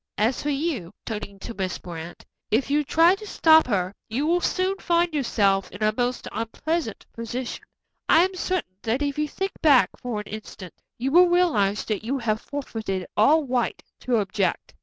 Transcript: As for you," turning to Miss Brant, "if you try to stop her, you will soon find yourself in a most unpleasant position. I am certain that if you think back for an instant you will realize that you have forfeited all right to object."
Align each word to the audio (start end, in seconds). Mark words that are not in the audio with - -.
As 0.17 0.41
for 0.41 0.49
you," 0.49 0.91
turning 1.05 1.37
to 1.41 1.53
Miss 1.53 1.77
Brant, 1.77 2.25
"if 2.49 2.71
you 2.71 2.83
try 2.83 3.13
to 3.13 3.27
stop 3.27 3.67
her, 3.67 3.93
you 4.09 4.25
will 4.25 4.41
soon 4.41 4.77
find 4.79 5.13
yourself 5.13 5.69
in 5.69 5.83
a 5.83 5.93
most 5.95 6.27
unpleasant 6.31 7.05
position. 7.13 7.63
I 8.09 8.23
am 8.25 8.33
certain 8.33 8.77
that 8.81 9.03
if 9.03 9.19
you 9.19 9.27
think 9.27 9.51
back 9.61 9.91
for 9.99 10.19
an 10.21 10.25
instant 10.25 10.73
you 10.97 11.11
will 11.11 11.27
realize 11.29 11.85
that 11.85 12.03
you 12.03 12.17
have 12.17 12.41
forfeited 12.41 13.05
all 13.15 13.45
right 13.45 13.79
to 13.99 14.15
object." 14.17 14.73